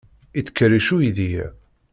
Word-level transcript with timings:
Yettkerric 0.37 0.87
uydi-a. 0.95 1.47